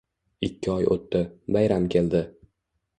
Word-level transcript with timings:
Ikki 0.47 0.71
oy 0.77 0.89
o'tdi. 0.97 1.23
Bayram 1.57 1.89
keldi. 1.97 2.27